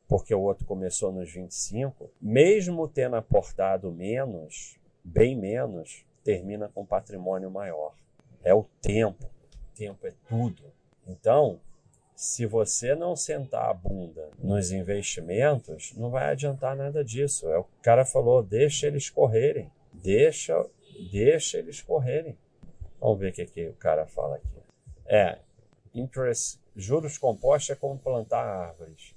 porque 0.08 0.36
o 0.36 0.42
outro 0.42 0.68
começou 0.68 1.12
nos 1.12 1.34
25, 1.34 2.12
mesmo 2.22 2.88
tendo 2.88 3.16
aportado 3.16 3.92
menos, 3.92 4.77
bem 5.04 5.36
menos, 5.36 6.06
termina 6.24 6.68
com 6.68 6.86
patrimônio 6.86 7.50
maior. 7.50 7.96
É 8.44 8.54
o 8.54 8.66
tempo. 8.80 9.27
Tempo 9.74 10.06
é 10.06 10.13
tudo. 10.30 10.62
Então, 11.08 11.60
se 12.13 12.46
você 12.46 12.94
não 12.94 13.16
sentar 13.16 13.68
a 13.68 13.74
bunda 13.74 14.30
nos 14.38 14.72
investimentos, 14.72 15.92
não 15.96 16.12
vai 16.12 16.30
adiantar 16.30 16.75
nada 16.75 17.04
disso. 17.04 17.50
É 17.50 17.58
o 17.58 17.66
cara 17.82 18.06
falou, 18.06 18.44
deixa 18.44 18.86
eles 18.86 19.10
correrem. 19.10 19.72
Deixa, 20.01 20.66
deixa 21.12 21.58
eles 21.58 21.82
correrem. 21.82 22.38
Vamos 23.00 23.20
ver 23.20 23.32
o 23.32 23.34
que, 23.34 23.46
que 23.46 23.68
o 23.68 23.74
cara 23.74 24.06
fala 24.06 24.38
aqui. 24.38 24.48
É, 25.06 25.39
interest, 25.94 26.60
juros 26.75 27.18
compostos 27.18 27.70
é 27.72 27.75
como 27.75 27.98
plantar 27.98 28.44
árvores. 28.44 29.16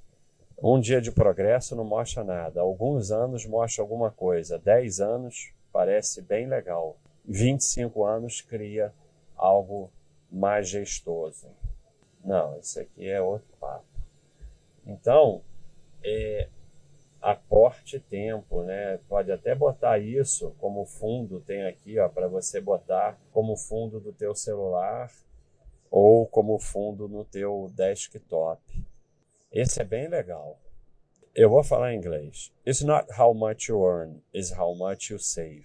Um 0.63 0.79
dia 0.79 1.01
de 1.01 1.11
progresso 1.11 1.75
não 1.75 1.85
mostra 1.85 2.23
nada. 2.23 2.61
Alguns 2.61 3.11
anos 3.11 3.47
mostra 3.47 3.83
alguma 3.83 4.11
coisa. 4.11 4.59
Dez 4.59 5.01
anos 5.01 5.53
parece 5.73 6.21
bem 6.21 6.47
legal. 6.47 6.99
25 7.25 8.05
anos 8.05 8.41
cria 8.43 8.93
algo 9.37 9.91
majestoso. 10.31 11.49
Não, 12.23 12.59
isso 12.59 12.79
aqui 12.79 13.09
é 13.09 13.21
outro 13.21 13.49
papo. 13.59 13.85
Então, 14.87 15.43
é, 16.05 16.49
aporte 17.21 18.00
tempo, 18.00 18.62
né? 18.62 18.99
Pode 19.09 19.31
até 19.31 19.55
botar 19.55 19.99
isso 19.99 20.55
como 20.59 20.87
fundo, 20.87 21.41
tem 21.41 21.67
aqui, 21.67 21.99
ó, 21.99 22.09
para 22.09 22.29
você 22.29 22.61
botar 22.61 23.19
como 23.33 23.57
fundo 23.57 24.00
do 24.00 24.12
teu 24.12 24.35
celular 24.35 25.11
ou 25.91 26.27
como 26.27 26.59
fundo 26.59 27.09
no 27.09 27.25
teu 27.25 27.71
desktop. 27.75 28.62
Esse 29.53 29.83
é 29.83 29.85
bem 29.85 30.09
legal. 30.09 30.59
Eu 31.35 31.50
vou 31.50 31.62
falar 31.62 31.93
em 31.93 31.99
inglês. 31.99 32.53
It's 32.67 32.83
not 32.83 33.07
how 33.19 33.35
much 33.35 33.69
you 33.69 33.85
earn, 33.87 34.23
it's 34.33 34.53
how 34.53 34.75
much 34.75 35.11
you 35.11 35.19
save. 35.19 35.65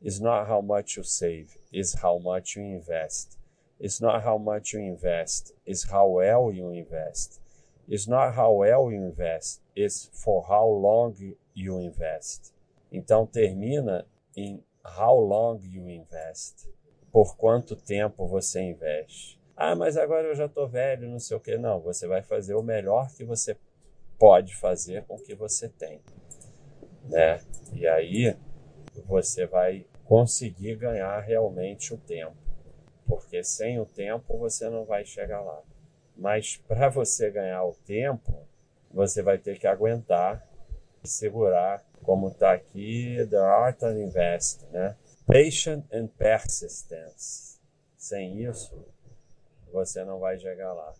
It's 0.00 0.20
not 0.20 0.48
how 0.48 0.62
much 0.62 0.96
you 0.96 1.04
save, 1.04 1.48
it's 1.72 1.94
how 1.94 2.18
much 2.18 2.56
you 2.56 2.64
invest. 2.64 3.38
It's 3.78 4.00
not 4.00 4.24
how 4.24 4.38
much 4.38 4.74
you 4.74 4.80
invest, 4.80 5.54
it's 5.66 5.84
how 5.90 6.08
well 6.08 6.52
you 6.52 6.70
invest. 6.72 7.41
It's 7.92 8.08
not 8.08 8.34
how 8.34 8.54
well 8.54 8.90
you 8.90 9.04
invest, 9.04 9.60
it's 9.76 10.08
for 10.14 10.42
how 10.48 10.66
long 10.66 11.14
you 11.54 11.78
invest. 11.78 12.54
Então 12.90 13.26
termina 13.26 14.06
em 14.34 14.64
how 14.82 15.20
long 15.20 15.60
you 15.60 15.90
invest. 15.90 16.70
Por 17.12 17.36
quanto 17.36 17.76
tempo 17.76 18.26
você 18.26 18.62
investe. 18.62 19.38
Ah, 19.54 19.76
mas 19.76 19.98
agora 19.98 20.26
eu 20.26 20.34
já 20.34 20.46
estou 20.46 20.66
velho, 20.66 21.06
não 21.06 21.18
sei 21.18 21.36
o 21.36 21.40
que. 21.40 21.58
Não, 21.58 21.80
você 21.80 22.06
vai 22.06 22.22
fazer 22.22 22.54
o 22.54 22.62
melhor 22.62 23.12
que 23.12 23.24
você 23.24 23.58
pode 24.18 24.56
fazer 24.56 25.04
com 25.04 25.16
o 25.16 25.22
que 25.22 25.34
você 25.34 25.68
tem. 25.68 26.00
Né? 27.04 27.42
E 27.74 27.86
aí 27.86 28.34
você 29.04 29.44
vai 29.44 29.84
conseguir 30.06 30.76
ganhar 30.76 31.20
realmente 31.20 31.92
o 31.92 31.98
tempo. 31.98 32.38
Porque 33.06 33.44
sem 33.44 33.78
o 33.78 33.84
tempo 33.84 34.38
você 34.38 34.70
não 34.70 34.86
vai 34.86 35.04
chegar 35.04 35.42
lá. 35.42 35.62
Mas 36.16 36.56
para 36.56 36.88
você 36.88 37.30
ganhar 37.30 37.64
o 37.64 37.74
tempo, 37.86 38.46
você 38.90 39.22
vai 39.22 39.38
ter 39.38 39.58
que 39.58 39.66
aguentar 39.66 40.46
segurar, 41.04 41.84
como 42.02 42.28
está 42.28 42.52
aqui, 42.52 43.26
the 43.28 43.36
art 43.36 43.82
of 43.82 43.98
invest, 43.98 44.64
né? 44.70 44.96
Patient 45.26 45.84
and 45.92 46.08
persistence. 46.08 47.60
Sem 47.96 48.42
isso, 48.42 48.84
você 49.72 50.04
não 50.04 50.18
vai 50.18 50.38
chegar 50.38 50.72
lá. 50.72 50.94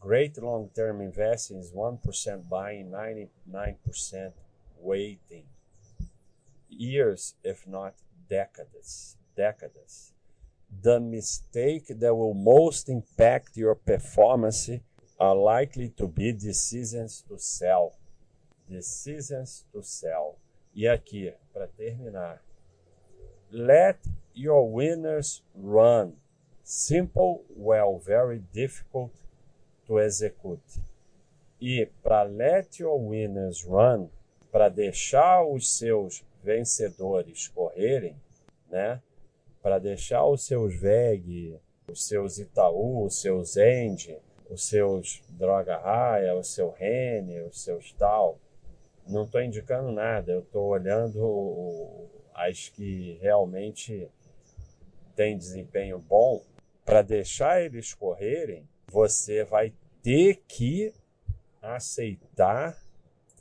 Great 0.00 0.38
long-term 0.38 1.02
investing 1.02 1.58
is 1.58 1.72
1% 1.72 2.42
buying, 2.44 2.90
99% 2.90 4.32
waiting. 4.80 5.46
Years, 6.70 7.34
if 7.42 7.66
not 7.66 7.96
decades. 8.28 9.16
Decades. 9.34 10.15
The 10.82 11.00
mistake 11.00 11.86
that 11.88 12.14
will 12.14 12.34
most 12.34 12.88
impact 12.88 13.56
your 13.56 13.74
performance 13.74 14.70
are 15.18 15.34
likely 15.34 15.88
to 15.96 16.06
be 16.06 16.32
decisions 16.32 17.24
to 17.28 17.38
sell. 17.38 17.94
Decisions 18.68 19.64
to 19.72 19.82
sell. 19.82 20.38
E 20.74 20.86
aqui, 20.86 21.32
para 21.52 21.66
terminar, 21.68 22.42
let 23.50 23.98
your 24.34 24.70
winners 24.70 25.42
run. 25.54 26.12
Simple, 26.62 27.44
well, 27.56 27.98
very 27.98 28.42
difficult 28.52 29.12
to 29.86 30.00
execute. 30.00 30.80
E 31.60 31.86
para 32.02 32.24
let 32.24 32.78
your 32.78 32.98
winners 32.98 33.64
run, 33.64 34.10
para 34.52 34.68
deixar 34.68 35.42
os 35.46 35.78
seus 35.78 36.22
vencedores 36.42 37.48
correrem, 37.48 38.16
né? 38.70 39.00
Para 39.66 39.80
deixar 39.80 40.24
os 40.24 40.46
seus 40.46 40.76
VEG, 40.76 41.58
os 41.90 42.06
seus 42.06 42.38
Itaú, 42.38 43.04
os 43.04 43.20
seus 43.20 43.56
End, 43.56 44.16
os 44.48 44.68
seus 44.68 45.24
Droga 45.30 45.76
Raia, 45.76 46.36
o 46.36 46.44
seu 46.44 46.70
Rene, 46.70 47.40
os 47.40 47.64
seus 47.64 47.92
tal. 47.94 48.38
Não 49.08 49.24
estou 49.24 49.42
indicando 49.42 49.90
nada, 49.90 50.30
eu 50.30 50.38
estou 50.38 50.68
olhando 50.68 52.06
as 52.32 52.68
que 52.68 53.18
realmente 53.20 54.08
têm 55.16 55.36
desempenho 55.36 55.98
bom 55.98 56.44
para 56.84 57.02
deixar 57.02 57.60
eles 57.60 57.92
correrem, 57.92 58.68
você 58.86 59.42
vai 59.42 59.72
ter 60.00 60.44
que 60.46 60.94
aceitar 61.60 62.80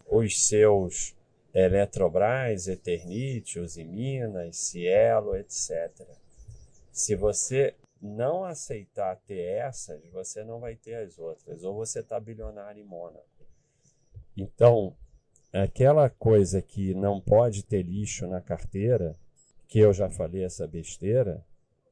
os 0.08 0.48
seus 0.48 1.15
Eletrobras, 1.56 2.68
Eternit, 2.68 3.58
Minas, 3.86 4.58
Cielo, 4.58 5.38
etc. 5.38 5.90
Se 6.92 7.16
você 7.16 7.74
não 8.02 8.44
aceitar 8.44 9.16
ter 9.26 9.40
essas, 9.40 10.04
você 10.12 10.44
não 10.44 10.60
vai 10.60 10.76
ter 10.76 10.96
as 10.96 11.18
outras, 11.18 11.64
ou 11.64 11.74
você 11.74 12.02
está 12.02 12.20
bilionário 12.20 12.84
em 12.84 12.86
Mônaco. 12.86 13.26
Então, 14.36 14.98
aquela 15.54 16.10
coisa 16.10 16.62
que 16.62 16.94
não 16.94 17.22
pode 17.22 17.64
ter 17.64 17.84
lixo 17.84 18.28
na 18.28 18.42
carteira, 18.42 19.16
que 19.66 19.80
eu 19.80 19.94
já 19.94 20.10
falei 20.10 20.44
essa 20.44 20.68
besteira, 20.68 21.42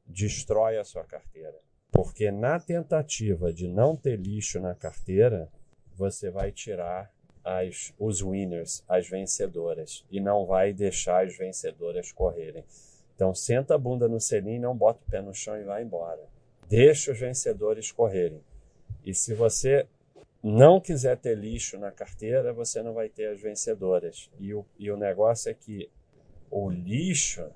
destrói 0.06 0.76
a 0.76 0.84
sua 0.84 1.04
carteira. 1.04 1.58
Porque 1.90 2.30
na 2.30 2.60
tentativa 2.60 3.50
de 3.50 3.66
não 3.66 3.96
ter 3.96 4.20
lixo 4.20 4.60
na 4.60 4.74
carteira, 4.74 5.50
você 5.96 6.30
vai 6.30 6.52
tirar 6.52 7.13
as, 7.44 7.92
os 7.98 8.22
winners, 8.22 8.82
as 8.88 9.08
vencedoras, 9.08 10.04
e 10.10 10.20
não 10.20 10.46
vai 10.46 10.72
deixar 10.72 11.24
as 11.24 11.36
vencedoras 11.36 12.10
correrem. 12.10 12.64
Então 13.14 13.34
senta 13.34 13.74
a 13.74 13.78
bunda 13.78 14.08
no 14.08 14.20
selim, 14.20 14.58
não 14.58 14.76
bota 14.76 15.00
o 15.06 15.10
pé 15.10 15.20
no 15.20 15.34
chão 15.34 15.56
e 15.56 15.64
vai 15.64 15.82
embora. 15.82 16.22
Deixa 16.68 17.12
os 17.12 17.18
vencedores 17.18 17.92
correrem. 17.92 18.40
E 19.04 19.14
se 19.14 19.34
você 19.34 19.86
não 20.42 20.80
quiser 20.80 21.16
ter 21.18 21.36
lixo 21.36 21.78
na 21.78 21.92
carteira, 21.92 22.52
você 22.52 22.82
não 22.82 22.94
vai 22.94 23.08
ter 23.08 23.26
as 23.26 23.40
vencedoras. 23.40 24.30
E 24.40 24.52
o, 24.54 24.64
e 24.78 24.90
o 24.90 24.96
negócio 24.96 25.50
é 25.50 25.54
que 25.54 25.90
o 26.50 26.70
lixo 26.70 27.50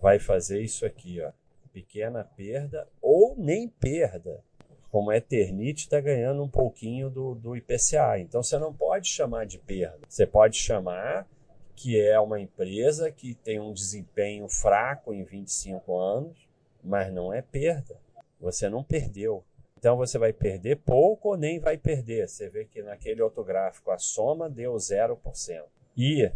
vai 0.00 0.18
fazer 0.18 0.62
isso 0.62 0.86
aqui, 0.86 1.20
ó 1.20 1.30
pequena 1.78 2.24
perda 2.24 2.88
ou 3.00 3.36
nem 3.36 3.68
perda. 3.68 4.42
Como 4.90 5.10
a 5.10 5.16
Eternit 5.16 5.82
está 5.82 6.00
ganhando 6.00 6.42
um 6.42 6.48
pouquinho 6.48 7.10
do, 7.10 7.34
do 7.34 7.56
IPCA. 7.56 8.18
Então 8.18 8.42
você 8.42 8.58
não 8.58 8.72
pode 8.72 9.08
chamar 9.08 9.46
de 9.46 9.58
perda. 9.58 10.00
Você 10.08 10.26
pode 10.26 10.56
chamar 10.56 11.26
que 11.74 12.00
é 12.00 12.18
uma 12.18 12.40
empresa 12.40 13.10
que 13.10 13.34
tem 13.34 13.60
um 13.60 13.72
desempenho 13.72 14.48
fraco 14.48 15.14
em 15.14 15.22
25 15.22 15.96
anos, 15.96 16.48
mas 16.82 17.12
não 17.12 17.32
é 17.32 17.40
perda. 17.40 17.96
Você 18.40 18.68
não 18.68 18.82
perdeu. 18.82 19.44
Então 19.78 19.96
você 19.96 20.18
vai 20.18 20.32
perder 20.32 20.78
pouco 20.78 21.28
ou 21.28 21.36
nem 21.36 21.60
vai 21.60 21.78
perder. 21.78 22.28
Você 22.28 22.48
vê 22.48 22.64
que 22.64 22.82
naquele 22.82 23.22
outro 23.22 23.44
gráfico 23.44 23.92
a 23.92 23.98
soma 23.98 24.50
deu 24.50 24.74
0%. 24.74 25.62
E 25.96 26.32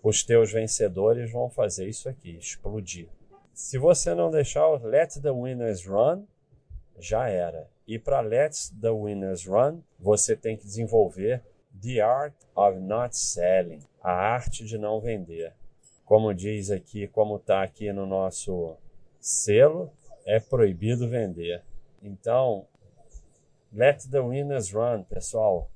os 0.00 0.22
teus 0.22 0.52
vencedores 0.52 1.32
vão 1.32 1.50
fazer 1.50 1.88
isso 1.88 2.08
aqui, 2.08 2.36
explodir. 2.36 3.08
Se 3.52 3.78
você 3.78 4.14
não 4.14 4.30
deixar 4.30 4.68
o 4.68 4.76
Let 4.76 5.20
the 5.20 5.30
Winners 5.30 5.84
Run, 5.84 6.24
já 6.98 7.28
era. 7.28 7.68
E 7.86 7.98
para 7.98 8.20
Let 8.20 8.54
the 8.80 8.90
Winners 8.90 9.46
Run, 9.46 9.80
você 9.98 10.36
tem 10.36 10.56
que 10.56 10.64
desenvolver 10.64 11.42
The 11.80 12.00
Art 12.00 12.34
of 12.54 12.78
Not 12.78 13.16
Selling, 13.16 13.82
a 14.02 14.12
arte 14.12 14.64
de 14.64 14.78
não 14.78 15.00
vender. 15.00 15.52
Como 16.04 16.32
diz 16.32 16.70
aqui, 16.70 17.06
como 17.08 17.36
está 17.36 17.62
aqui 17.62 17.92
no 17.92 18.06
nosso 18.06 18.76
selo, 19.20 19.92
é 20.24 20.40
proibido 20.40 21.08
vender. 21.08 21.62
Então, 22.02 22.66
let 23.72 24.08
the 24.10 24.20
winners 24.20 24.72
run, 24.72 25.02
pessoal. 25.04 25.70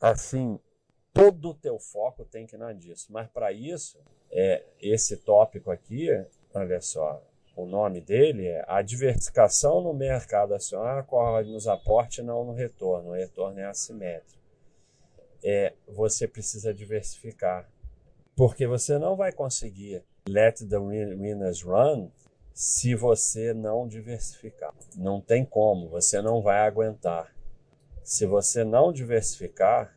Assim, 0.00 0.58
todo 1.12 1.50
o 1.50 1.54
teu 1.54 1.78
foco 1.78 2.24
tem 2.24 2.46
que 2.46 2.56
ir 2.56 2.58
na 2.58 2.72
disso. 2.72 3.12
Mas 3.12 3.28
para 3.28 3.52
isso, 3.52 3.98
é, 4.30 4.64
esse 4.80 5.16
tópico 5.18 5.70
aqui 5.70 6.08
Olha 6.54 6.80
só, 6.80 7.20
o 7.56 7.66
nome 7.66 8.00
dele 8.00 8.46
é 8.46 8.64
a 8.66 8.82
diversificação 8.82 9.80
no 9.80 9.94
mercado 9.94 10.54
acionário 10.54 11.04
corre 11.04 11.44
nos 11.44 11.68
aporte 11.68 12.22
não 12.22 12.44
no 12.44 12.52
retorno. 12.52 13.10
O 13.10 13.14
retorno 13.14 13.60
é 13.60 13.64
assimétrico. 13.64 14.42
É, 15.42 15.72
você 15.86 16.26
precisa 16.26 16.74
diversificar. 16.74 17.70
Porque 18.34 18.66
você 18.66 18.98
não 18.98 19.14
vai 19.14 19.30
conseguir 19.30 20.02
let 20.28 20.58
the 20.68 20.78
winners 20.78 21.62
run 21.62 22.10
se 22.52 22.94
você 22.94 23.54
não 23.54 23.86
diversificar. 23.86 24.74
Não 24.96 25.20
tem 25.20 25.44
como, 25.44 25.88
você 25.88 26.20
não 26.20 26.42
vai 26.42 26.60
aguentar. 26.60 27.32
Se 28.02 28.26
você 28.26 28.64
não 28.64 28.92
diversificar, 28.92 29.96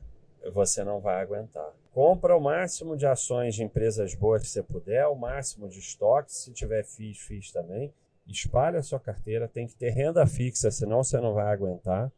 você 0.54 0.84
não 0.84 1.00
vai 1.00 1.22
aguentar. 1.22 1.74
Compra 1.98 2.38
o 2.38 2.40
máximo 2.40 2.96
de 2.96 3.08
ações 3.08 3.56
de 3.56 3.64
empresas 3.64 4.14
boas 4.14 4.44
que 4.44 4.50
você 4.50 4.62
puder, 4.62 5.08
o 5.08 5.16
máximo 5.16 5.68
de 5.68 5.80
estoques, 5.80 6.36
se 6.36 6.54
tiver 6.54 6.84
FIIs, 6.84 7.18
FIIs 7.18 7.52
também. 7.52 7.92
Espalhe 8.28 8.78
a 8.78 8.84
sua 8.84 9.00
carteira, 9.00 9.48
tem 9.48 9.66
que 9.66 9.74
ter 9.74 9.90
renda 9.90 10.24
fixa, 10.28 10.70
senão 10.70 11.04
você 11.04 11.20
não 11.20 11.34
vai 11.34 11.52
aguentar. 11.52 12.12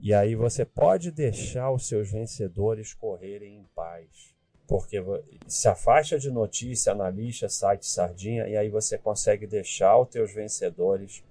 E 0.00 0.14
aí 0.14 0.34
você 0.34 0.64
pode 0.64 1.10
deixar 1.10 1.70
os 1.70 1.86
seus 1.86 2.10
vencedores 2.10 2.94
correrem 2.94 3.58
em 3.58 3.66
paz. 3.74 4.34
Porque 4.66 5.04
se 5.46 5.68
afasta 5.68 6.18
de 6.18 6.30
notícia, 6.30 6.92
analista, 6.92 7.46
site 7.46 7.84
sardinha, 7.84 8.48
e 8.48 8.56
aí 8.56 8.70
você 8.70 8.96
consegue 8.96 9.46
deixar 9.46 9.98
os 9.98 10.08
teus 10.08 10.32
vencedores 10.32 11.22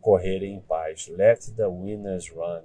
correrem 0.00 0.54
em 0.54 0.60
paz. 0.60 1.08
Let 1.08 1.40
the 1.56 1.66
winners 1.66 2.30
run. 2.30 2.62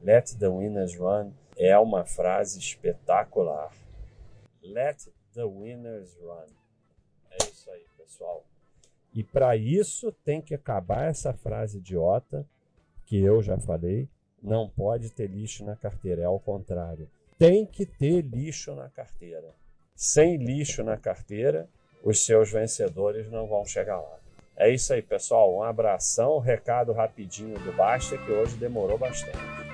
Let 0.00 0.36
the 0.38 0.46
winners 0.46 0.96
run 0.96 1.32
é 1.56 1.76
uma 1.76 2.04
frase 2.04 2.60
espetacular. 2.60 3.79
Let 4.62 5.08
the 5.34 5.44
winners 5.44 6.16
run. 6.22 6.46
É 7.30 7.36
isso 7.44 7.70
aí, 7.70 7.84
pessoal. 7.96 8.44
E 9.14 9.24
para 9.24 9.56
isso 9.56 10.12
tem 10.24 10.40
que 10.40 10.54
acabar 10.54 11.04
essa 11.04 11.32
frase 11.32 11.78
idiota 11.78 12.46
que 13.06 13.20
eu 13.20 13.42
já 13.42 13.58
falei. 13.58 14.08
Não 14.42 14.68
pode 14.68 15.10
ter 15.10 15.26
lixo 15.26 15.64
na 15.64 15.76
carteira, 15.76 16.22
é 16.22 16.24
ao 16.24 16.40
contrário. 16.40 17.08
Tem 17.38 17.66
que 17.66 17.84
ter 17.84 18.22
lixo 18.22 18.74
na 18.74 18.88
carteira. 18.88 19.54
Sem 19.94 20.36
lixo 20.36 20.82
na 20.82 20.96
carteira, 20.96 21.68
os 22.02 22.24
seus 22.24 22.50
vencedores 22.50 23.30
não 23.30 23.46
vão 23.46 23.64
chegar 23.64 24.00
lá. 24.00 24.18
É 24.56 24.70
isso 24.70 24.92
aí, 24.92 25.02
pessoal. 25.02 25.54
Um 25.54 25.62
abração, 25.62 26.38
recado 26.38 26.92
rapidinho 26.92 27.58
do 27.60 27.72
Basta 27.72 28.16
que 28.16 28.30
hoje 28.30 28.56
demorou 28.56 28.98
bastante. 28.98 29.69